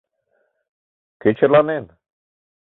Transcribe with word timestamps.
Кӧ 1.21 1.29
черланен? 1.37 1.85